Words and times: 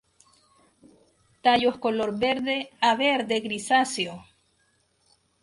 Tallos 1.43 1.77
color 1.83 2.11
verde 2.25 2.57
a 2.89 2.91
verde 3.05 3.35
grisáceo. 3.45 4.13